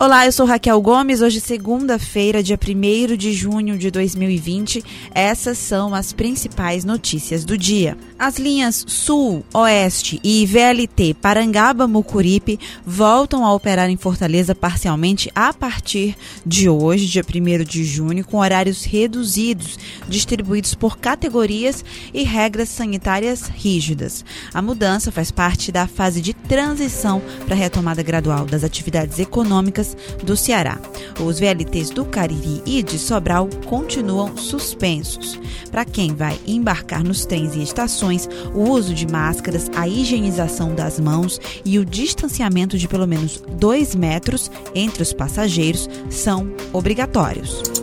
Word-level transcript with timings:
Olá, 0.00 0.24
eu 0.26 0.30
sou 0.30 0.46
Raquel 0.46 0.80
Gomes. 0.80 1.20
Hoje, 1.22 1.40
segunda-feira, 1.40 2.40
dia 2.40 2.56
1 2.56 3.16
de 3.16 3.32
junho 3.32 3.76
de 3.76 3.90
2020. 3.90 4.84
Essas 5.12 5.58
são 5.58 5.92
as 5.92 6.12
principais 6.12 6.84
notícias 6.84 7.44
do 7.44 7.58
dia. 7.58 7.98
As 8.16 8.38
linhas 8.38 8.84
Sul, 8.86 9.44
Oeste 9.52 10.20
e 10.22 10.46
VLT 10.46 11.14
Parangaba-Mucuripe 11.14 12.60
voltam 12.86 13.44
a 13.44 13.52
operar 13.52 13.90
em 13.90 13.96
Fortaleza 13.96 14.54
parcialmente 14.54 15.32
a 15.34 15.52
partir 15.52 16.16
de 16.46 16.68
hoje, 16.68 17.06
dia 17.06 17.24
1 17.24 17.64
de 17.64 17.84
junho, 17.84 18.24
com 18.24 18.36
horários 18.36 18.84
reduzidos, 18.84 19.80
distribuídos 20.08 20.74
por 20.74 20.98
categorias 20.98 21.84
e 22.14 22.22
regras 22.22 22.68
sanitárias 22.68 23.48
rígidas. 23.48 24.24
A 24.54 24.62
mudança 24.62 25.10
faz 25.10 25.32
parte 25.32 25.72
da 25.72 25.88
fase 25.88 26.20
de 26.20 26.34
transição 26.34 27.20
para 27.46 27.56
a 27.56 27.58
retomada 27.58 28.02
gradual 28.04 28.46
das 28.46 28.62
atividades 28.62 29.18
econômicas 29.18 29.87
do 30.22 30.36
Ceará. 30.36 30.78
Os 31.20 31.38
VLTs 31.38 31.90
do 31.90 32.04
Cariri 32.04 32.62
e 32.64 32.82
de 32.82 32.98
Sobral 32.98 33.48
continuam 33.66 34.36
suspensos. 34.36 35.38
Para 35.70 35.84
quem 35.84 36.14
vai 36.14 36.38
embarcar 36.46 37.04
nos 37.04 37.24
trens 37.26 37.54
e 37.54 37.62
estações, 37.62 38.28
o 38.54 38.70
uso 38.70 38.94
de 38.94 39.06
máscaras, 39.06 39.70
a 39.76 39.86
higienização 39.86 40.74
das 40.74 40.98
mãos 40.98 41.40
e 41.64 41.78
o 41.78 41.84
distanciamento 41.84 42.78
de 42.78 42.88
pelo 42.88 43.06
menos 43.06 43.42
dois 43.56 43.94
metros 43.94 44.50
entre 44.74 45.02
os 45.02 45.12
passageiros 45.12 45.88
são 46.10 46.52
obrigatórios. 46.72 47.77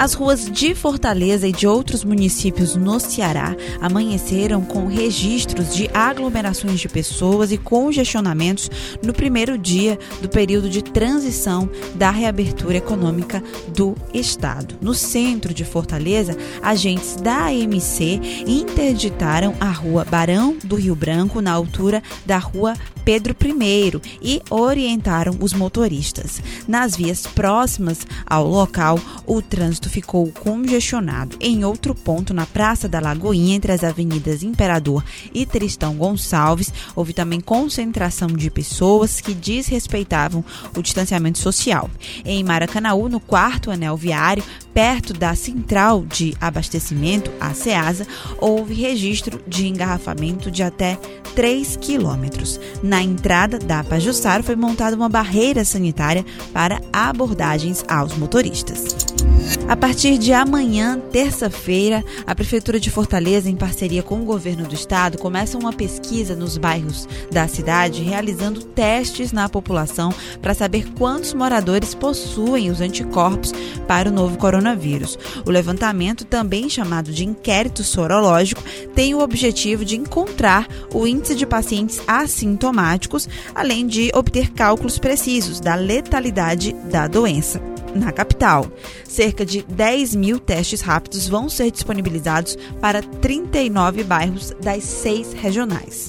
As 0.00 0.14
ruas 0.14 0.50
de 0.50 0.74
Fortaleza 0.74 1.46
e 1.46 1.52
de 1.52 1.66
outros 1.66 2.02
municípios 2.04 2.74
no 2.74 2.98
Ceará 2.98 3.54
amanheceram 3.82 4.62
com 4.62 4.86
registros 4.86 5.74
de 5.74 5.90
aglomerações 5.92 6.80
de 6.80 6.88
pessoas 6.88 7.52
e 7.52 7.58
congestionamentos 7.58 8.70
no 9.02 9.12
primeiro 9.12 9.58
dia 9.58 9.98
do 10.22 10.26
período 10.26 10.70
de 10.70 10.82
transição 10.82 11.68
da 11.96 12.10
reabertura 12.10 12.78
econômica 12.78 13.44
do 13.76 13.94
Estado. 14.14 14.74
No 14.80 14.94
centro 14.94 15.52
de 15.52 15.66
Fortaleza, 15.66 16.34
agentes 16.62 17.16
da 17.16 17.48
AMC 17.48 18.46
interditaram 18.46 19.54
a 19.60 19.68
rua 19.68 20.06
Barão 20.06 20.56
do 20.64 20.76
Rio 20.76 20.94
Branco, 20.94 21.42
na 21.42 21.52
altura 21.52 22.02
da 22.24 22.38
rua 22.38 22.72
Pedro 23.10 23.34
I 23.44 24.00
e 24.22 24.40
orientaram 24.48 25.36
os 25.40 25.52
motoristas. 25.52 26.40
Nas 26.68 26.94
vias 26.94 27.26
próximas 27.26 28.06
ao 28.24 28.46
local, 28.46 29.00
o 29.26 29.42
trânsito 29.42 29.90
ficou 29.90 30.30
congestionado. 30.30 31.36
Em 31.40 31.64
outro 31.64 31.92
ponto, 31.92 32.32
na 32.32 32.46
Praça 32.46 32.88
da 32.88 33.00
Lagoinha, 33.00 33.56
entre 33.56 33.72
as 33.72 33.82
avenidas 33.82 34.44
Imperador 34.44 35.04
e 35.34 35.44
Tristão 35.44 35.96
Gonçalves, 35.96 36.72
houve 36.94 37.12
também 37.12 37.40
concentração 37.40 38.28
de 38.28 38.48
pessoas 38.48 39.20
que 39.20 39.34
desrespeitavam 39.34 40.44
o 40.76 40.80
distanciamento 40.80 41.40
social. 41.40 41.90
Em 42.24 42.44
Maracanaú, 42.44 43.08
no 43.08 43.18
quarto 43.18 43.72
anel 43.72 43.96
viário, 43.96 44.44
perto 44.80 45.12
da 45.12 45.34
central 45.34 46.06
de 46.06 46.34
abastecimento, 46.40 47.30
a 47.38 47.52
SEASA, 47.52 48.06
houve 48.38 48.72
registro 48.72 49.38
de 49.46 49.66
engarrafamento 49.66 50.50
de 50.50 50.62
até 50.62 50.98
3 51.34 51.76
quilômetros. 51.76 52.58
Na 52.82 53.02
entrada 53.02 53.58
da 53.58 53.84
Pajussara 53.84 54.42
foi 54.42 54.56
montada 54.56 54.96
uma 54.96 55.10
barreira 55.10 55.66
sanitária 55.66 56.24
para 56.50 56.80
abordagens 56.94 57.84
aos 57.86 58.16
motoristas. 58.16 59.19
A 59.68 59.76
partir 59.76 60.18
de 60.18 60.32
amanhã, 60.32 61.00
terça-feira, 61.12 62.04
a 62.26 62.34
Prefeitura 62.34 62.78
de 62.78 62.90
Fortaleza, 62.90 63.48
em 63.48 63.56
parceria 63.56 64.02
com 64.02 64.20
o 64.20 64.24
governo 64.24 64.66
do 64.66 64.74
estado, 64.74 65.16
começa 65.16 65.56
uma 65.56 65.72
pesquisa 65.72 66.34
nos 66.34 66.58
bairros 66.58 67.08
da 67.30 67.46
cidade, 67.46 68.02
realizando 68.02 68.62
testes 68.62 69.32
na 69.32 69.48
população 69.48 70.12
para 70.42 70.54
saber 70.54 70.90
quantos 70.94 71.34
moradores 71.34 71.94
possuem 71.94 72.70
os 72.70 72.80
anticorpos 72.80 73.52
para 73.86 74.08
o 74.08 74.12
novo 74.12 74.36
coronavírus. 74.36 75.18
O 75.46 75.50
levantamento, 75.50 76.24
também 76.24 76.68
chamado 76.68 77.12
de 77.12 77.24
inquérito 77.24 77.82
sorológico, 77.82 78.62
tem 78.94 79.14
o 79.14 79.20
objetivo 79.20 79.84
de 79.84 79.96
encontrar 79.96 80.66
o 80.92 81.06
índice 81.06 81.34
de 81.34 81.46
pacientes 81.46 82.00
assintomáticos, 82.06 83.28
além 83.54 83.86
de 83.86 84.10
obter 84.14 84.50
cálculos 84.50 84.98
precisos 84.98 85.60
da 85.60 85.74
letalidade 85.74 86.72
da 86.90 87.06
doença 87.06 87.60
na 87.94 88.12
capital. 88.12 88.66
Cerca 89.04 89.44
de 89.44 89.62
10 89.62 90.14
mil 90.14 90.38
testes 90.38 90.80
rápidos 90.80 91.28
vão 91.28 91.48
ser 91.48 91.70
disponibilizados 91.70 92.56
para 92.80 93.02
39 93.02 94.04
bairros 94.04 94.54
das 94.62 94.84
seis 94.84 95.32
regionais. 95.32 96.08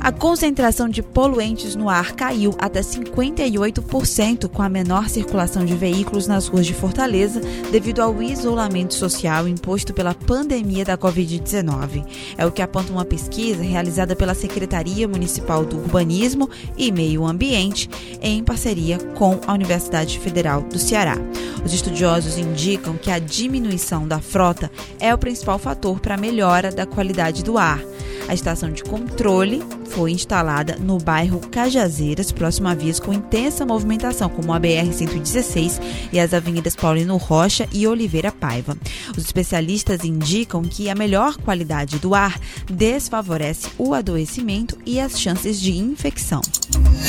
A 0.00 0.12
concentração 0.12 0.88
de 0.88 1.02
poluentes 1.02 1.74
no 1.74 1.88
ar 1.88 2.12
caiu 2.12 2.54
até 2.58 2.80
58% 2.80 4.48
com 4.48 4.62
a 4.62 4.68
menor 4.68 5.08
circulação 5.08 5.64
de 5.64 5.74
veículos 5.74 6.26
nas 6.26 6.46
ruas 6.46 6.66
de 6.66 6.74
Fortaleza 6.74 7.40
devido 7.70 8.00
ao 8.00 8.22
isolamento 8.22 8.94
social 8.94 9.48
imposto 9.48 9.92
pela 9.92 10.14
pandemia 10.14 10.84
da 10.84 10.96
Covid-19. 10.96 12.04
É 12.36 12.46
o 12.46 12.52
que 12.52 12.62
aponta 12.62 12.92
uma 12.92 13.04
pesquisa 13.04 13.62
realizada 13.62 14.14
pela 14.14 14.34
Secretaria 14.34 15.08
Municipal 15.08 15.64
do 15.64 15.76
Urbanismo 15.76 16.48
e 16.76 16.92
Meio 16.92 17.26
Ambiente 17.26 17.90
em 18.22 18.42
parceria 18.42 18.98
com 19.16 19.38
a 19.46 19.52
Universidade 19.52 20.18
Federal 20.18 20.62
do 20.62 20.78
Ceará. 20.78 21.16
Os 21.64 21.74
estudiosos 21.74 22.38
indicam 22.38 22.96
que 22.96 23.10
a 23.10 23.18
diminuição 23.18 24.06
da 24.06 24.20
frota 24.20 24.70
é 25.00 25.12
o 25.12 25.18
principal 25.18 25.58
fator 25.58 26.00
para 26.00 26.14
a 26.14 26.18
melhora 26.18 26.70
da 26.70 26.86
qualidade 26.86 27.42
do 27.42 27.58
ar. 27.58 27.80
A 28.28 28.34
estação 28.34 28.70
de 28.70 28.84
controle 28.84 29.62
foi 29.88 30.12
instalada 30.12 30.76
no 30.76 30.98
bairro 30.98 31.40
Cajazeiras, 31.40 32.30
próximo 32.30 32.68
a 32.68 32.74
vias 32.74 33.00
com 33.00 33.12
intensa 33.12 33.66
movimentação, 33.66 34.28
como 34.28 34.52
a 34.52 34.60
BR-116 34.60 35.80
e 36.12 36.20
as 36.20 36.32
avenidas 36.32 36.76
Paulino 36.76 37.16
Rocha 37.16 37.68
e 37.72 37.86
Oliveira 37.86 38.30
Paiva. 38.30 38.76
Os 39.16 39.24
especialistas 39.24 40.04
indicam 40.04 40.62
que 40.62 40.88
a 40.88 40.94
melhor 40.94 41.36
qualidade 41.38 41.98
do 41.98 42.14
ar 42.14 42.38
desfavorece 42.70 43.68
o 43.78 43.94
adoecimento 43.94 44.78
e 44.84 45.00
as 45.00 45.18
chances 45.18 45.60
de 45.60 45.76
infecção. 45.76 46.40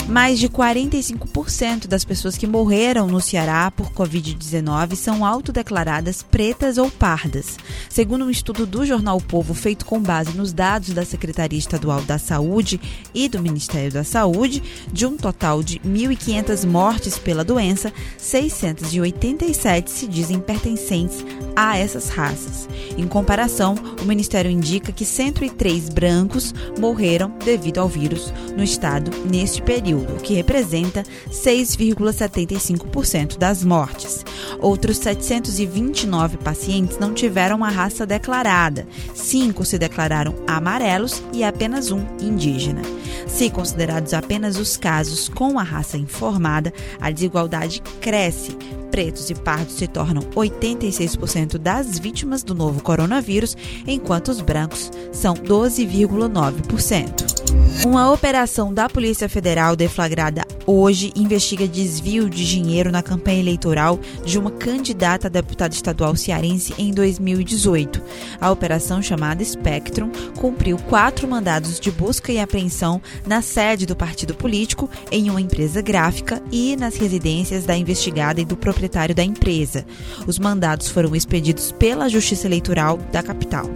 Mais 0.07 0.39
de 0.39 0.49
45% 0.49 1.87
das 1.87 2.03
pessoas 2.03 2.37
que 2.37 2.47
morreram 2.47 3.07
no 3.07 3.21
Ceará 3.21 3.69
por 3.69 3.91
Covid-19 3.91 4.95
são 4.95 5.25
autodeclaradas 5.25 6.23
pretas 6.23 6.77
ou 6.77 6.89
pardas. 6.89 7.57
Segundo 7.89 8.25
um 8.25 8.29
estudo 8.29 8.65
do 8.65 8.85
jornal 8.85 9.17
o 9.17 9.21
Povo 9.21 9.53
feito 9.53 9.85
com 9.85 9.99
base 9.99 10.35
nos 10.35 10.53
dados 10.53 10.89
da 10.89 11.05
Secretaria 11.05 11.59
Estadual 11.59 12.01
da 12.01 12.17
Saúde 12.17 12.68
e 13.13 13.29
do 13.29 13.41
Ministério 13.41 13.91
da 13.91 14.03
Saúde, 14.03 14.61
de 14.91 15.05
um 15.05 15.15
total 15.15 15.63
de 15.63 15.79
1.500 15.79 16.67
mortes 16.67 17.17
pela 17.17 17.43
doença, 17.43 17.93
687 18.17 19.89
se 19.89 20.07
dizem 20.07 20.39
pertencentes 20.39 21.25
a 21.55 21.77
essas 21.77 22.09
raças. 22.09 22.67
Em 22.97 23.07
comparação, 23.07 23.75
o 24.01 24.05
Ministério 24.05 24.51
indica 24.51 24.91
que 24.91 25.05
103 25.05 25.89
brancos 25.89 26.53
morreram 26.79 27.31
devido 27.43 27.79
ao 27.79 27.87
vírus 27.87 28.33
no 28.55 28.63
estado 28.63 29.11
neste 29.29 29.61
período 29.61 30.15
o 30.15 30.19
que 30.19 30.33
representa 30.33 31.03
6,75% 31.31 33.37
das 33.37 33.63
mortes. 33.63 34.25
Outros 34.59 34.97
729 34.97 36.37
pacientes 36.37 36.97
não 36.97 37.13
tiveram 37.13 37.57
uma 37.57 37.69
raça 37.69 38.05
declarada, 38.05 38.87
cinco 39.13 39.65
se 39.65 39.77
declararam 39.77 40.35
amarelos 40.47 41.21
e 41.33 41.43
apenas 41.43 41.91
um 41.91 42.05
indígena. 42.19 42.58
Se 43.27 43.49
considerados 43.49 44.13
apenas 44.13 44.57
os 44.57 44.75
casos 44.75 45.29
com 45.29 45.59
a 45.59 45.63
raça 45.63 45.97
informada, 45.97 46.73
a 46.99 47.11
desigualdade 47.11 47.81
cresce 48.01 48.57
pretos 48.99 49.29
e 49.29 49.33
pardos 49.33 49.75
se 49.75 49.87
tornam 49.87 50.21
86% 50.35 51.57
das 51.57 51.97
vítimas 51.97 52.43
do 52.43 52.53
novo 52.53 52.83
coronavírus, 52.83 53.55
enquanto 53.87 54.27
os 54.27 54.41
brancos 54.41 54.91
são 55.13 55.35
12,9%. 55.35 57.39
Uma 57.85 58.11
operação 58.11 58.73
da 58.73 58.89
Polícia 58.89 59.29
Federal 59.29 59.73
deflagrada 59.73 60.45
hoje 60.67 61.13
investiga 61.15 61.65
desvio 61.65 62.29
de 62.29 62.45
dinheiro 62.45 62.91
na 62.91 63.01
campanha 63.01 63.39
eleitoral 63.39 63.97
de 64.25 64.37
uma 64.37 64.51
candidata 64.51 65.27
a 65.27 65.29
deputada 65.29 65.73
estadual 65.73 66.13
cearense 66.15 66.73
em 66.77 66.91
2018. 66.91 68.01
A 68.41 68.51
operação 68.51 69.01
chamada 69.01 69.43
Spectrum 69.43 70.11
cumpriu 70.37 70.77
quatro 70.89 71.25
mandados 71.25 71.79
de 71.79 71.89
busca 71.89 72.33
e 72.33 72.39
apreensão 72.39 73.01
na 73.25 73.41
sede 73.41 73.85
do 73.85 73.95
partido 73.95 74.35
político, 74.35 74.89
em 75.09 75.29
uma 75.29 75.39
empresa 75.39 75.81
gráfica 75.81 76.43
e 76.51 76.75
nas 76.75 76.97
residências 76.97 77.63
da 77.63 77.77
investigada 77.77 78.41
e 78.41 78.45
do 78.45 78.57
proprietário 78.57 78.88
proprietário 78.89 79.15
da 79.15 79.23
empresa. 79.23 79.85
Os 80.25 80.39
mandados 80.39 80.89
foram 80.89 81.15
expedidos 81.15 81.71
pela 81.71 82.09
Justiça 82.09 82.47
Eleitoral 82.47 82.97
da 83.11 83.21
capital. 83.21 83.69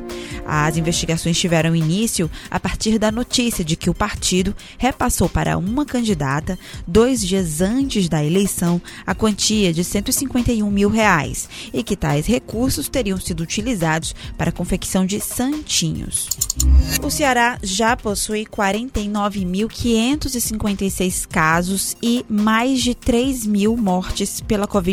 As 0.45 0.75
investigações 0.75 1.39
tiveram 1.39 1.73
início 1.75 2.29
a 2.49 2.59
partir 2.59 2.99
da 2.99 3.11
notícia 3.11 3.63
de 3.63 3.75
que 3.75 3.89
o 3.89 3.93
partido 3.93 4.55
repassou 4.77 5.29
para 5.29 5.57
uma 5.57 5.85
candidata, 5.85 6.57
dois 6.87 7.25
dias 7.25 7.61
antes 7.61 8.09
da 8.09 8.23
eleição, 8.23 8.81
a 9.05 9.15
quantia 9.15 9.71
de 9.71 9.83
151 9.83 10.69
mil 10.69 10.89
reais 10.89 11.47
e 11.71 11.83
que 11.83 11.95
tais 11.95 12.25
recursos 12.25 12.89
teriam 12.89 13.19
sido 13.19 13.41
utilizados 13.41 14.15
para 14.37 14.49
a 14.49 14.53
confecção 14.53 15.05
de 15.05 15.21
santinhos. 15.21 16.27
O 17.03 17.09
Ceará 17.09 17.57
já 17.61 17.95
possui 17.95 18.45
49.556 18.45 21.27
casos 21.27 21.95
e 22.01 22.25
mais 22.29 22.81
de 22.81 22.95
3 22.95 23.45
mil 23.45 23.77
mortes 23.77 24.41
pela 24.41 24.67
Covid-19. 24.67 24.92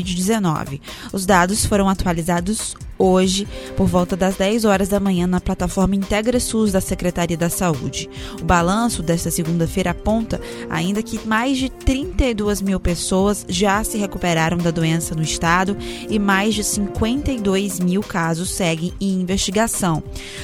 Os 1.13 1.27
dados 1.27 1.65
foram 1.67 1.89
atualizados 1.89 2.75
hoje, 3.01 3.49
por 3.77 3.87
volta 3.87 4.15
das 4.15 4.37
10 4.37 4.67
horas 4.67 4.89
da 4.89 5.01
manhã, 5.01 5.27
na 5.27 5.41
plataforma 5.41 5.97
Integra 5.97 6.39
SUS 6.39 6.73
da 6.73 6.81
Secretaria 6.81 7.37
da 7.37 7.49
Saúde. 7.49 8.11
O 8.41 8.45
balanço 8.45 9.03
desta 9.03 9.31
segunda-feira 9.31 9.91
aponta 9.91 10.39
ainda 10.69 11.03
que 11.03 11.27
mais 11.27 11.57
de 11.57 11.71
32 11.71 12.61
mil 12.61 12.79
pessoas 12.79 13.47
já 13.49 13.83
se 13.83 13.97
recuperaram 13.97 14.59
da 14.59 14.71
doença 14.71 15.15
no 15.15 15.23
estado 15.23 15.77
e 16.11 16.19
mais 16.19 16.55
de 16.55 16.63
52 16.63 17.81
mil 17.81 18.03
casos 18.03 18.51
seguem 18.51 18.93
em 19.01 19.21
investigação. 19.21 20.03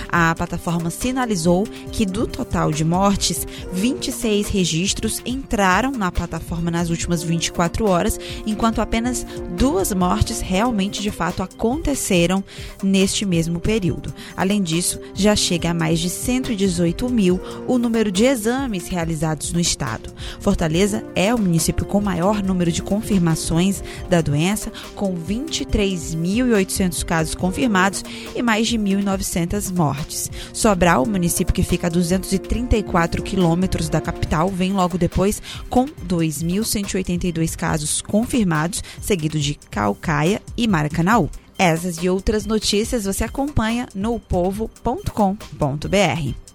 A 0.08 0.34
plataforma 0.34 0.88
sinalizou 0.88 1.66
que 1.92 2.06
do 2.06 2.26
total 2.26 2.72
de 2.72 2.84
mortes, 2.84 3.46
26 3.72 4.48
registros 4.48 5.20
entraram 5.26 5.90
na 5.92 6.10
plataforma 6.10 6.70
nas 6.70 6.88
últimas 6.88 7.22
24 7.22 7.86
horas, 7.86 8.18
enquanto 8.46 8.80
apenas 8.80 9.26
duas 9.46 9.92
mortes 9.92 10.40
realmente 10.40 11.00
de 11.02 11.10
fato 11.10 11.42
aconteceram 11.42 12.42
neste 12.82 13.24
mesmo 13.24 13.60
período. 13.60 14.12
Além 14.36 14.62
disso, 14.62 15.00
já 15.14 15.34
chega 15.36 15.70
a 15.70 15.74
mais 15.74 15.98
de 15.98 16.10
118 16.10 17.08
mil 17.08 17.40
o 17.66 17.78
número 17.78 18.10
de 18.10 18.24
exames 18.24 18.88
realizados 18.88 19.52
no 19.52 19.60
estado. 19.60 20.12
Fortaleza 20.40 21.04
é 21.14 21.34
o 21.34 21.38
município 21.38 21.86
com 21.86 22.00
maior 22.00 22.42
número 22.42 22.70
de 22.70 22.82
confirmações 22.82 23.82
da 24.08 24.20
doença, 24.20 24.72
com 24.94 25.16
23.800 25.16 27.04
casos 27.04 27.34
confirmados 27.34 28.04
e 28.34 28.42
mais 28.42 28.66
de 28.66 28.78
1.900 28.78 29.74
mortes. 29.74 30.30
Sobral, 30.52 31.04
o 31.04 31.08
município 31.08 31.54
que 31.54 31.62
fica 31.62 31.86
a 31.86 31.90
234 31.90 33.22
quilômetros 33.22 33.88
da 33.88 34.00
capital, 34.00 34.50
vem 34.50 34.72
logo 34.72 34.98
depois 34.98 35.40
com 35.68 35.86
2.182 35.86 37.56
casos 37.56 38.02
confirmados, 38.02 38.82
seguido 39.00 39.35
de 39.40 39.54
Calcaia 39.70 40.42
e 40.56 40.66
Maracanaú. 40.66 41.30
Essas 41.58 42.02
e 42.02 42.08
outras 42.08 42.44
notícias 42.44 43.04
você 43.04 43.24
acompanha 43.24 43.88
no 43.94 44.20
povo.com.br. 44.20 46.45